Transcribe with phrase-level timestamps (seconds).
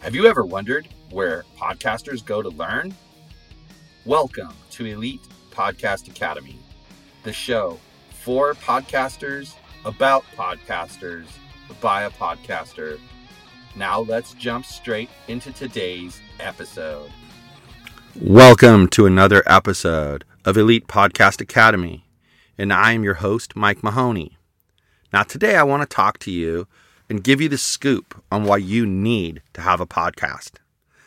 [0.00, 2.94] Have you ever wondered where podcasters go to learn?
[4.06, 5.20] Welcome to Elite
[5.50, 6.58] Podcast Academy,
[7.22, 7.78] the show
[8.22, 11.26] for podcasters, about podcasters,
[11.82, 12.98] by a podcaster.
[13.76, 17.10] Now let's jump straight into today's episode.
[18.18, 22.06] Welcome to another episode of Elite Podcast Academy,
[22.56, 24.38] and I am your host, Mike Mahoney.
[25.12, 26.66] Now, today I want to talk to you
[27.10, 30.52] and give you the scoop on why you need to have a podcast.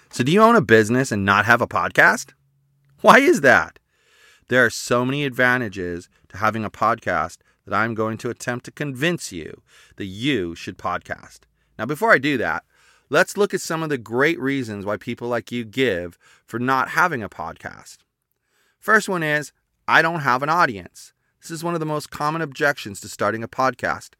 [0.09, 2.34] So, do you own a business and not have a podcast?
[3.02, 3.80] Why is that?
[4.49, 8.71] There are so many advantages to having a podcast that I'm going to attempt to
[8.71, 9.63] convince you
[9.95, 11.39] that you should podcast.
[11.80, 12.66] Now, before I do that,
[13.09, 16.89] let's look at some of the great reasons why people like you give for not
[16.89, 18.00] having a podcast.
[18.78, 19.53] First one is
[19.88, 21.13] I don't have an audience.
[21.41, 24.11] This is one of the most common objections to starting a podcast.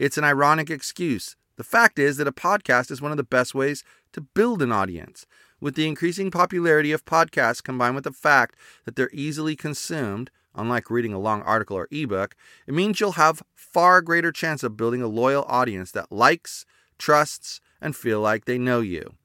[0.00, 1.36] It's an ironic excuse.
[1.56, 3.84] The fact is that a podcast is one of the best ways
[4.14, 5.26] to build an audience.
[5.60, 8.56] With the increasing popularity of podcasts combined with the fact
[8.86, 12.34] that they're easily consumed, unlike reading a long article or ebook,
[12.66, 16.64] it means you'll have far greater chance of building a loyal audience that likes,
[16.96, 19.16] trusts, and feel like they know you.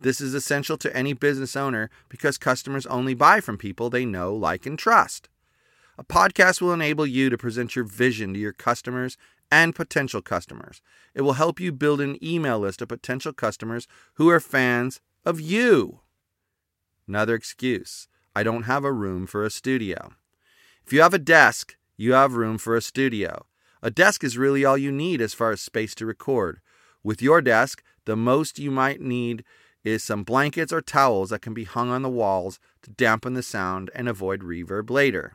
[0.00, 4.34] This is essential to any business owner because customers only buy from people they know,
[4.34, 5.28] like, and trust.
[5.98, 9.18] A podcast will enable you to present your vision to your customers
[9.52, 10.80] and potential customers.
[11.14, 15.40] It will help you build an email list of potential customers who are fans of
[15.40, 16.00] you.
[17.06, 20.14] Another excuse I don't have a room for a studio.
[20.86, 23.44] If you have a desk, you have room for a studio.
[23.82, 26.60] A desk is really all you need as far as space to record.
[27.04, 29.44] With your desk, the most you might need
[29.84, 33.42] is some blankets or towels that can be hung on the walls to dampen the
[33.42, 35.34] sound and avoid reverb later.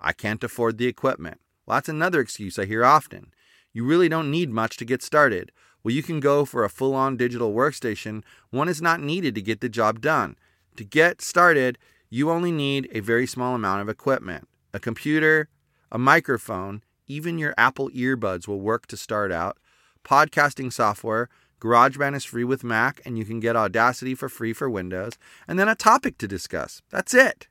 [0.00, 1.40] I can't afford the equipment.
[1.64, 3.32] Well, that's another excuse I hear often.
[3.76, 5.52] You really don't need much to get started.
[5.84, 8.22] Well, you can go for a full on digital workstation.
[8.48, 10.36] One is not needed to get the job done.
[10.76, 11.76] To get started,
[12.08, 15.50] you only need a very small amount of equipment a computer,
[15.92, 19.58] a microphone, even your Apple earbuds will work to start out.
[20.02, 21.28] Podcasting software,
[21.60, 25.58] GarageBand is free with Mac, and you can get Audacity for free for Windows, and
[25.58, 26.80] then a topic to discuss.
[26.88, 27.46] That's it.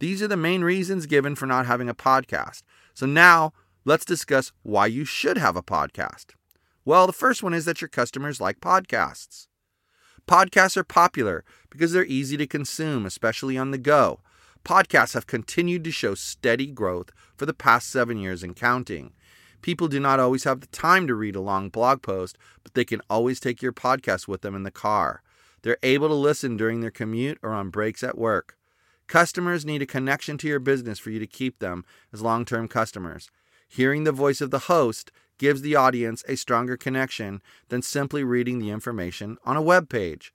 [0.00, 2.62] These are the main reasons given for not having a podcast.
[2.94, 3.52] So now
[3.84, 6.34] let's discuss why you should have a podcast.
[6.84, 9.46] Well, the first one is that your customers like podcasts.
[10.26, 14.20] Podcasts are popular because they're easy to consume, especially on the go.
[14.64, 19.12] Podcasts have continued to show steady growth for the past seven years and counting.
[19.60, 22.84] People do not always have the time to read a long blog post, but they
[22.84, 25.22] can always take your podcast with them in the car.
[25.62, 28.56] They're able to listen during their commute or on breaks at work.
[29.06, 32.66] Customers need a connection to your business for you to keep them as long term
[32.66, 33.30] customers.
[33.74, 37.40] Hearing the voice of the host gives the audience a stronger connection
[37.70, 40.30] than simply reading the information on a web page.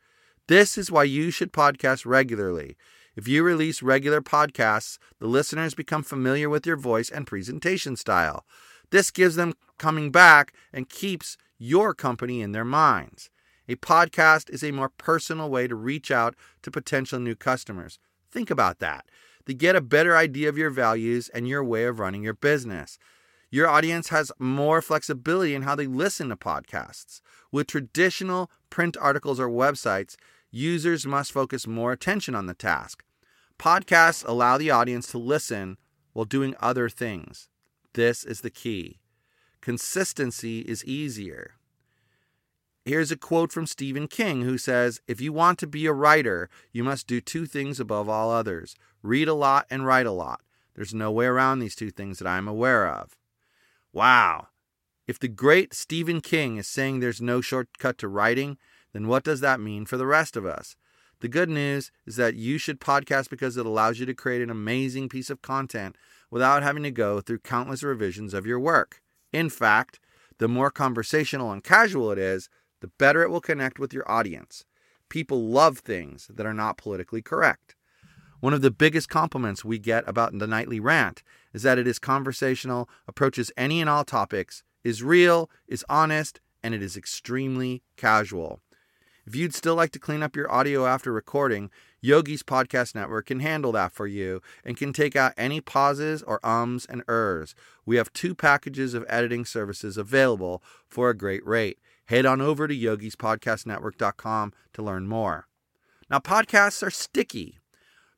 [0.48, 2.78] This is why you should podcast regularly.
[3.16, 8.44] If you release regular podcasts, the listeners become familiar with your voice and presentation style.
[8.90, 13.30] This gives them coming back and keeps your company in their minds.
[13.70, 16.34] A podcast is a more personal way to reach out
[16.64, 18.00] to potential new customers.
[18.32, 19.06] Think about that.
[19.46, 22.98] To get a better idea of your values and your way of running your business.
[23.50, 27.22] Your audience has more flexibility in how they listen to podcasts.
[27.52, 30.16] With traditional print articles or websites,
[30.52, 33.04] users must focus more attention on the task.
[33.58, 35.78] Podcasts allow the audience to listen
[36.14, 37.48] while doing other things.
[37.94, 39.00] This is the key.
[39.62, 41.54] Consistency is easier.
[42.86, 46.50] Here's a quote from Stephen King who says If you want to be a writer,
[46.72, 50.42] you must do two things above all others read a lot and write a lot.
[50.76, 53.18] There's no way around these two things that I'm aware of.
[53.98, 54.50] Wow.
[55.08, 58.60] If the great Stephen King is saying there's no shortcut to writing,
[58.94, 60.76] then what does that mean for the rest of us?
[61.22, 64.52] The good news is that you should podcast because it allows you to create an
[64.52, 65.96] amazing piece of content
[66.30, 69.02] without having to go through countless revisions of your work.
[69.34, 70.00] In fact,
[70.38, 72.50] the more conversational and casual it is,
[72.82, 74.64] the better it will connect with your audience.
[75.10, 77.76] People love things that are not politically correct.
[78.40, 81.24] One of the biggest compliments we get about the nightly rant
[81.54, 86.76] is that it is conversational, approaches any and all topics, is real, is honest, and
[86.76, 88.62] it is extremely casual.
[89.26, 93.40] If you'd still like to clean up your audio after recording, Yogi's Podcast Network can
[93.40, 97.56] handle that for you and can take out any pauses or ums and ers.
[97.86, 101.80] We have two packages of editing services available for a great rate.
[102.06, 105.48] Head on over to yogispodcastnetwork.com to learn more.
[106.10, 107.58] Now, podcasts are sticky.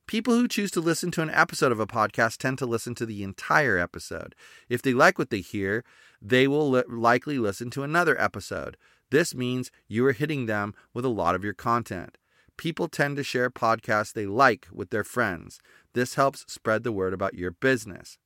[0.09, 3.06] People who choose to listen to an episode of a podcast tend to listen to
[3.06, 4.33] the entire episode.
[4.67, 5.83] If they like what they hear,
[6.19, 8.75] they will li- likely listen to another episode.
[9.11, 12.17] This means you are hitting them with a lot of your content.
[12.57, 15.59] People tend to share podcasts they like with their friends.
[15.94, 18.17] This helps spread the word about your business.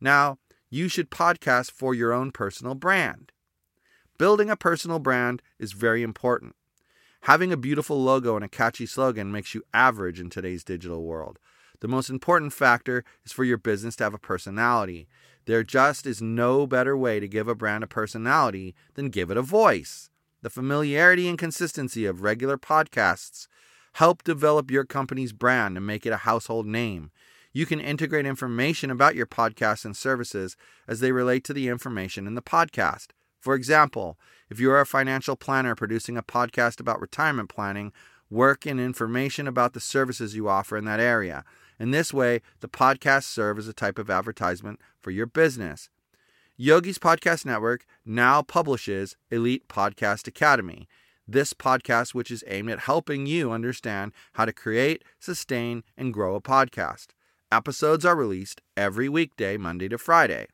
[0.00, 0.38] Now,
[0.70, 3.32] you should podcast for your own personal brand.
[4.18, 6.54] Building a personal brand is very important.
[7.24, 11.38] Having a beautiful logo and a catchy slogan makes you average in today's digital world.
[11.80, 15.08] The most important factor is for your business to have a personality.
[15.46, 19.38] There just is no better way to give a brand a personality than give it
[19.38, 20.10] a voice.
[20.42, 23.48] The familiarity and consistency of regular podcasts
[23.94, 27.10] help develop your company's brand and make it a household name.
[27.54, 32.26] You can integrate information about your podcast and services as they relate to the information
[32.26, 33.12] in the podcast.
[33.44, 34.18] For example,
[34.48, 37.92] if you are a financial planner producing a podcast about retirement planning,
[38.30, 41.44] work in information about the services you offer in that area.
[41.78, 45.90] In this way, the podcasts serve as a type of advertisement for your business.
[46.56, 50.88] Yogi's Podcast Network now publishes Elite Podcast Academy.
[51.28, 56.34] This podcast, which is aimed at helping you understand how to create, sustain, and grow
[56.34, 57.08] a podcast.
[57.52, 60.46] Episodes are released every weekday, Monday to Friday.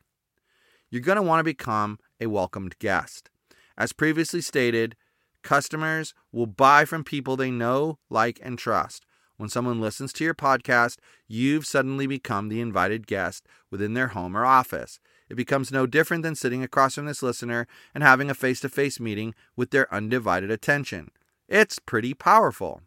[0.91, 3.29] You're going to want to become a welcomed guest.
[3.77, 4.95] As previously stated,
[5.41, 9.05] customers will buy from people they know, like, and trust.
[9.37, 10.97] When someone listens to your podcast,
[11.27, 14.99] you've suddenly become the invited guest within their home or office.
[15.29, 17.65] It becomes no different than sitting across from this listener
[17.95, 21.09] and having a face to face meeting with their undivided attention.
[21.49, 22.83] It's pretty powerful.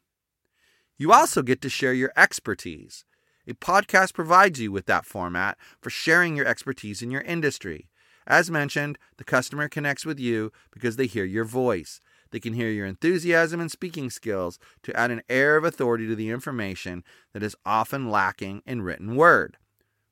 [0.96, 3.04] You also get to share your expertise.
[3.48, 7.88] A podcast provides you with that format for sharing your expertise in your industry.
[8.26, 12.00] As mentioned, the customer connects with you because they hear your voice.
[12.30, 16.16] They can hear your enthusiasm and speaking skills to add an air of authority to
[16.16, 19.56] the information that is often lacking in written word.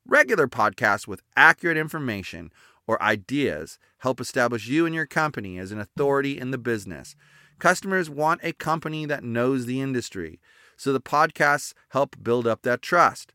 [0.07, 2.53] Regular podcasts with accurate information
[2.87, 7.17] or ideas help establish you and your company as an authority in the business.
[7.59, 10.41] Customers want a company that knows the industry,
[10.77, 13.33] so the podcasts help build up that trust.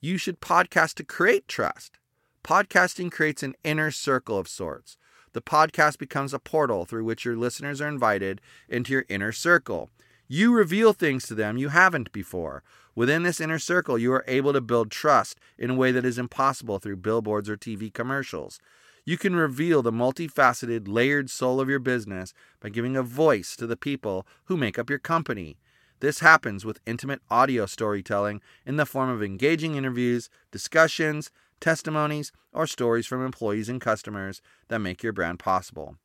[0.00, 1.98] You should podcast to create trust.
[2.44, 4.96] Podcasting creates an inner circle of sorts
[5.32, 9.90] the podcast becomes a portal through which your listeners are invited into your inner circle.
[10.26, 12.62] You reveal things to them you haven't before.
[12.94, 16.18] Within this inner circle, you are able to build trust in a way that is
[16.18, 18.58] impossible through billboards or TV commercials.
[19.04, 23.66] You can reveal the multifaceted, layered soul of your business by giving a voice to
[23.66, 25.56] the people who make up your company.
[26.00, 32.66] This happens with intimate audio storytelling in the form of engaging interviews, discussions, testimonies, or
[32.66, 35.96] stories from employees and customers that make your brand possible.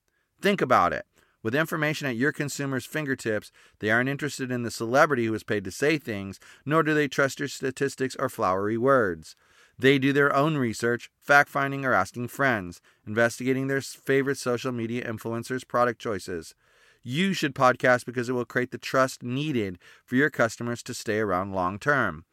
[0.41, 1.05] Think about it.
[1.41, 5.65] With information at your consumers' fingertips, they aren't interested in the celebrity who is paid
[5.65, 9.35] to say things, nor do they trust your statistics or flowery words.
[9.77, 15.05] They do their own research, fact finding, or asking friends, investigating their favorite social media
[15.05, 16.55] influencers' product choices.
[17.01, 21.19] You should podcast because it will create the trust needed for your customers to stay
[21.19, 22.23] around long term.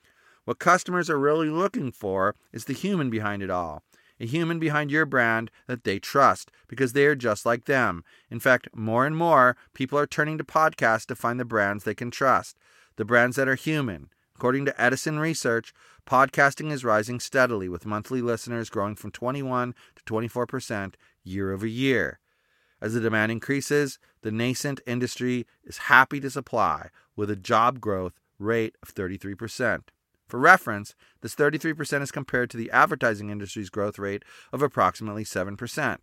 [0.51, 3.85] What customers are really looking for is the human behind it all.
[4.19, 8.03] A human behind your brand that they trust because they are just like them.
[8.33, 11.95] In fact, more and more people are turning to podcasts to find the brands they
[11.95, 12.59] can trust,
[12.97, 14.09] the brands that are human.
[14.35, 15.73] According to Edison Research,
[16.05, 22.19] podcasting is rising steadily with monthly listeners growing from 21 to 24% year over year.
[22.81, 28.15] As the demand increases, the nascent industry is happy to supply with a job growth
[28.41, 29.83] rate of 33%.
[30.31, 36.03] For reference, this 33% is compared to the advertising industry's growth rate of approximately 7%.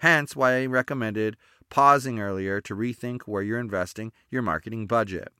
[0.00, 1.38] Hence, why I recommended
[1.70, 5.32] pausing earlier to rethink where you're investing your marketing budget.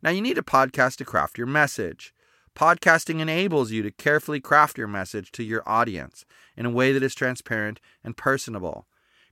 [0.00, 2.14] Now, you need a podcast to craft your message.
[2.56, 6.24] Podcasting enables you to carefully craft your message to your audience
[6.56, 8.86] in a way that is transparent and personable.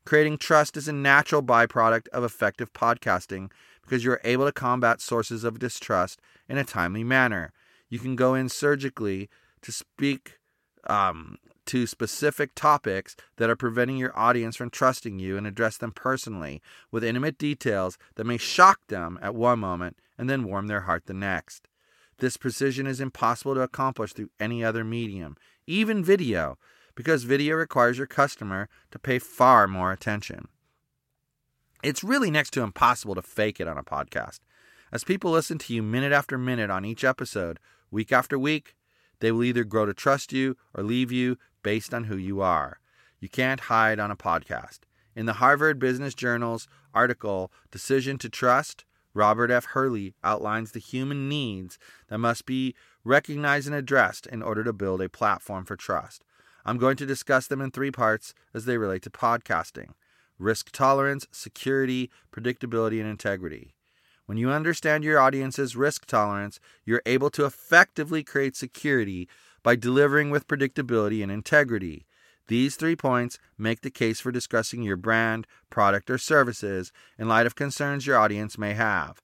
[0.04, 3.50] Creating trust is a natural byproduct of effective podcasting
[3.80, 7.54] because you're able to combat sources of distrust in a timely manner
[7.88, 9.28] you can go in surgically
[9.62, 10.38] to speak
[10.88, 15.92] um, to specific topics that are preventing your audience from trusting you and address them
[15.92, 20.82] personally with intimate details that may shock them at one moment and then warm their
[20.82, 21.68] heart the next.
[22.18, 26.56] This precision is impossible to accomplish through any other medium, even video,
[26.94, 30.48] because video requires your customer to pay far more attention.
[31.82, 34.38] It's really next to impossible to fake it on a podcast.
[34.90, 37.58] As people listen to you minute after minute on each episode,
[37.90, 38.74] Week after week,
[39.20, 42.80] they will either grow to trust you or leave you based on who you are.
[43.20, 44.80] You can't hide on a podcast.
[45.14, 49.64] In the Harvard Business Journal's article, Decision to Trust, Robert F.
[49.66, 51.78] Hurley outlines the human needs
[52.08, 56.22] that must be recognized and addressed in order to build a platform for trust.
[56.66, 59.94] I'm going to discuss them in three parts as they relate to podcasting.
[60.38, 63.75] risk tolerance, security, predictability, and integrity.
[64.26, 69.28] When you understand your audience's risk tolerance, you're able to effectively create security
[69.62, 72.06] by delivering with predictability and integrity.
[72.48, 77.46] These three points make the case for discussing your brand, product, or services in light
[77.46, 79.20] of concerns your audience may have.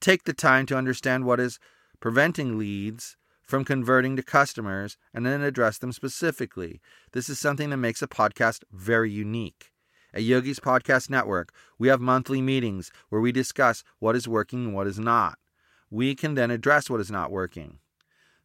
[0.00, 1.58] Take the time to understand what is
[2.00, 6.80] preventing leads from converting to customers and then address them specifically.
[7.12, 9.72] This is something that makes a podcast very unique.
[10.14, 14.74] At Yogi's Podcast Network, we have monthly meetings where we discuss what is working and
[14.74, 15.38] what is not.
[15.90, 17.78] We can then address what is not working.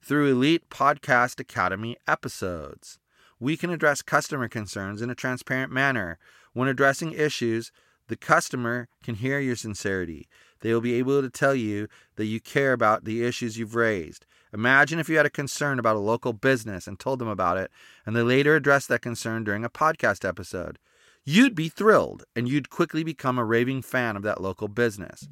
[0.02, 3.00] Through Elite Podcast Academy episodes,
[3.40, 6.18] we can address customer concerns in a transparent manner.
[6.52, 7.72] When addressing issues,
[8.08, 10.28] the customer can hear your sincerity.
[10.60, 14.26] They will be able to tell you that you care about the issues you've raised.
[14.54, 17.72] Imagine if you had a concern about a local business and told them about it,
[18.06, 20.78] and they later addressed that concern during a podcast episode.
[21.26, 25.30] You'd be thrilled, and you'd quickly become a raving fan of that local business.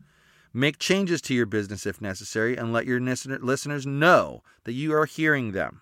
[0.54, 5.06] Make changes to your business if necessary, and let your listeners know that you are
[5.06, 5.82] hearing them.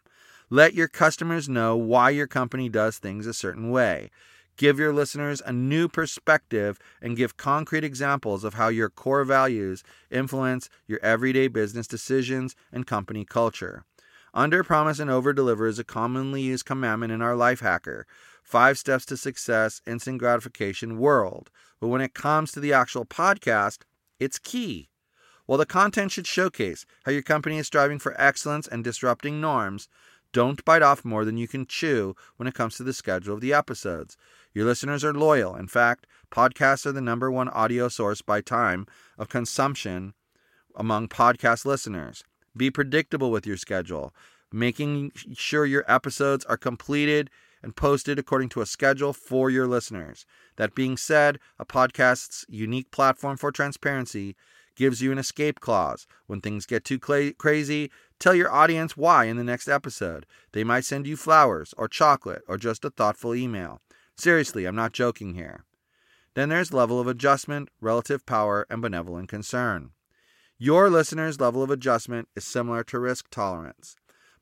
[0.49, 4.09] Let your customers know why your company does things a certain way.
[4.57, 9.83] Give your listeners a new perspective and give concrete examples of how your core values
[10.09, 13.85] influence your everyday business decisions and company culture.
[14.33, 18.05] Under promise and over deliver is a commonly used commandment in our life hacker.
[18.49, 21.51] Five steps to success, instant gratification world.
[21.79, 23.83] But when it comes to the actual podcast,
[24.19, 24.89] it's key.
[25.45, 29.87] While the content should showcase how your company is striving for excellence and disrupting norms,
[30.33, 33.41] don't bite off more than you can chew when it comes to the schedule of
[33.41, 34.17] the episodes.
[34.51, 35.55] Your listeners are loyal.
[35.55, 38.87] In fact, podcasts are the number one audio source by time
[39.19, 40.15] of consumption
[40.75, 42.23] among podcast listeners.
[42.57, 44.11] Be predictable with your schedule,
[44.51, 47.29] making sure your episodes are completed
[47.61, 50.25] and posted according to a schedule for your listeners.
[50.55, 54.35] That being said, a podcast's unique platform for transparency
[54.75, 56.07] gives you an escape clause.
[56.27, 60.25] When things get too cla- crazy, tell your audience why in the next episode.
[60.53, 63.81] They might send you flowers or chocolate or just a thoughtful email.
[64.15, 65.65] Seriously, I'm not joking here.
[66.33, 69.91] Then there's level of adjustment, relative power, and benevolent concern.
[70.57, 73.95] Your listener's level of adjustment is similar to risk tolerance,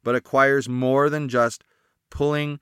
[0.04, 1.64] but acquires more than just
[2.10, 2.60] pulling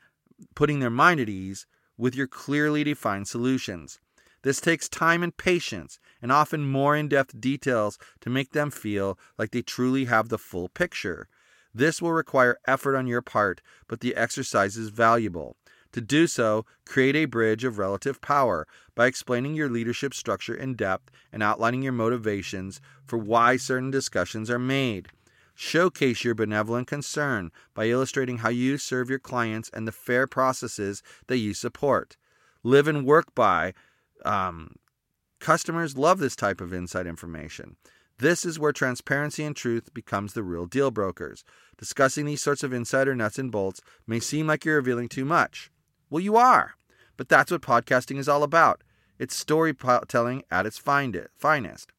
[0.56, 1.66] putting their mind at ease
[1.98, 4.00] with your clearly defined solutions.
[4.44, 9.18] This takes time and patience, and often more in depth details to make them feel
[9.40, 11.28] like they truly have the full picture.
[11.74, 15.58] This will require effort on your part, but the exercise is valuable.
[15.94, 20.76] To do so, create a bridge of relative power by explaining your leadership structure in
[20.76, 25.08] depth and outlining your motivations for why certain discussions are made.
[25.56, 31.02] Showcase your benevolent concern by illustrating how you serve your clients and the fair processes
[31.28, 32.18] that you support.
[32.62, 33.74] Live and work by
[34.26, 34.76] um,
[35.40, 37.78] customers love this type of inside information.
[38.18, 41.44] This is where transparency and truth becomes the real deal brokers.
[41.78, 45.72] Discussing these sorts of insider nuts and bolts may seem like you're revealing too much.
[46.10, 46.76] Well, you are,
[47.18, 48.84] but that's what podcasting is all about.
[49.20, 51.92] It's storytelling at its finest.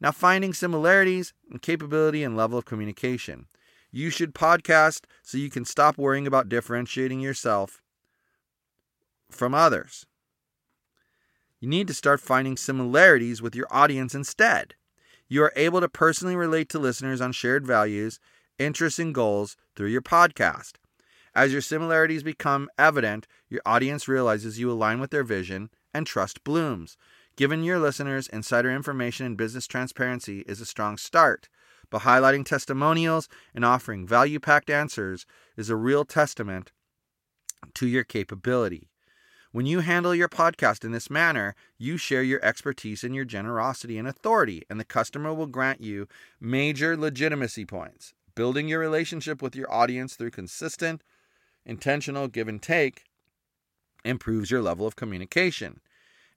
[0.00, 3.46] Now, finding similarities in capability and level of communication.
[3.90, 7.82] You should podcast so you can stop worrying about differentiating yourself
[9.30, 10.06] from others.
[11.60, 14.74] You need to start finding similarities with your audience instead.
[15.28, 18.20] You are able to personally relate to listeners on shared values,
[18.58, 20.74] interests, and goals through your podcast.
[21.34, 26.44] As your similarities become evident, your audience realizes you align with their vision and trust
[26.44, 26.96] blooms.
[27.38, 31.48] Giving your listeners insider information and business transparency is a strong start,
[31.88, 35.24] but highlighting testimonials and offering value packed answers
[35.56, 36.72] is a real testament
[37.74, 38.90] to your capability.
[39.52, 43.98] When you handle your podcast in this manner, you share your expertise and your generosity
[43.98, 46.08] and authority, and the customer will grant you
[46.40, 48.14] major legitimacy points.
[48.34, 51.04] Building your relationship with your audience through consistent,
[51.64, 53.04] intentional give and take
[54.04, 55.80] improves your level of communication.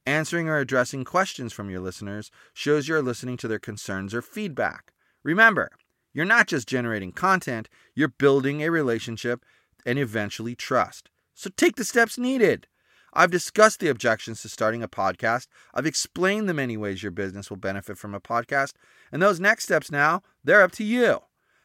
[0.05, 4.93] Answering or addressing questions from your listeners shows you're listening to their concerns or feedback.
[5.23, 5.69] Remember,
[6.11, 9.45] you're not just generating content, you're building a relationship
[9.85, 11.09] and eventually trust.
[11.35, 12.67] So take the steps needed.
[13.13, 15.47] I've discussed the objections to starting a podcast.
[15.73, 18.73] I've explained the many ways your business will benefit from a podcast.
[19.11, 21.19] And those next steps now, they're up to you.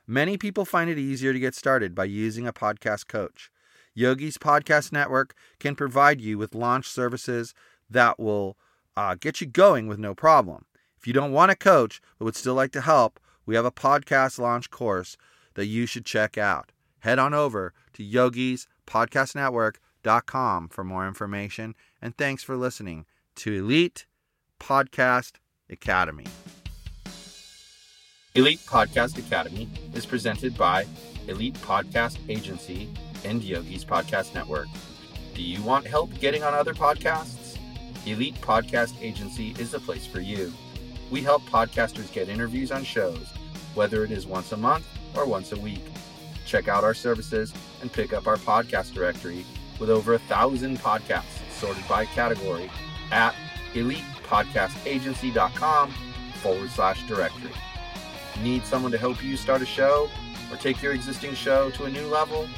[0.07, 3.51] Many people find it easier to get started by using a podcast coach.
[3.97, 7.55] Yogi's Podcast Network can provide you with launch services
[7.91, 8.57] that will
[8.97, 10.65] uh, get you going with no problem.
[10.99, 13.71] If you don't want a coach but would still like to help, we have a
[13.71, 15.17] podcast launch course
[15.55, 16.73] that you should check out.
[17.01, 19.81] Head on over to Yogi's Podcast Network
[20.27, 24.07] com for more information and thanks for listening to Elite
[24.61, 25.33] Podcast
[25.69, 26.27] Academy.
[28.35, 30.87] Elite Podcast Academy is presented by
[31.27, 32.89] Elite Podcast Agency
[33.25, 34.69] and Yogi's Podcast Network.
[35.35, 37.46] Do you want help getting on other podcasts?
[38.07, 40.53] Elite Podcast Agency is the place for you.
[41.11, 43.27] We help podcasters get interviews on shows,
[43.75, 44.87] whether it is once a month
[45.17, 45.83] or once a week.
[46.47, 49.45] Check out our services and pick up our podcast directory
[49.81, 52.71] with over a thousand podcasts sorted by category
[53.11, 53.35] at
[53.75, 55.91] elitepodcastagency.com
[56.35, 57.51] forward slash directory.
[58.41, 60.09] Need someone to help you start a show
[60.51, 62.49] or take your existing show to a new level?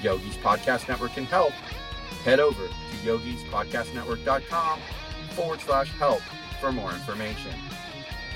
[0.00, 1.52] Yogi's Podcast Network can help.
[2.24, 4.80] Head over to yogispodcastnetwork.com
[5.30, 6.22] forward slash help
[6.60, 7.52] for more information.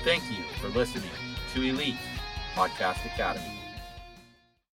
[0.03, 1.09] Thank you for listening
[1.53, 1.95] to Elite
[2.53, 3.56] Podcast Academy.